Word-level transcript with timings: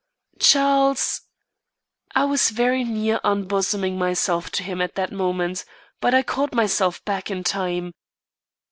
"Charles" 0.39 1.21
I 2.15 2.25
was 2.25 2.49
very 2.49 2.83
near 2.83 3.19
unbosoming 3.23 3.99
myself 3.99 4.49
to 4.53 4.63
him 4.63 4.81
at 4.81 4.95
that 4.95 5.11
moment. 5.11 5.63
But 5.99 6.15
I 6.15 6.23
caught 6.23 6.53
myself 6.55 7.05
back 7.05 7.29
in 7.29 7.43
time. 7.43 7.93